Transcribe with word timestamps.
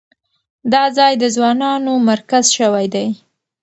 دا 0.71 0.83
ځای 0.97 1.13
د 1.17 1.23
ځوانانو 1.35 1.93
مرکز 2.09 2.45
شوی 2.57 2.85
دی. 2.93 3.07